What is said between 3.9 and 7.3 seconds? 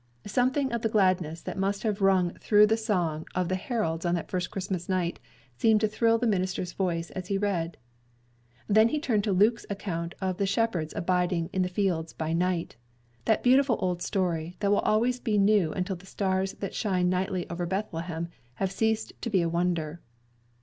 on that first Christmas night, seemed to thrill the minister's voice as